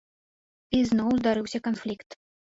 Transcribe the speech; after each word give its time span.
І 0.77 0.79
зноў 0.91 1.11
здарыўся 1.19 1.59
канфлікт. 1.67 2.17